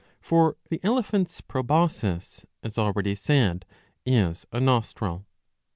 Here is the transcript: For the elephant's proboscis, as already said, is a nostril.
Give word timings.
For 0.19 0.57
the 0.71 0.79
elephant's 0.81 1.41
proboscis, 1.41 2.43
as 2.63 2.79
already 2.79 3.13
said, 3.13 3.67
is 4.03 4.47
a 4.51 4.59
nostril. 4.59 5.27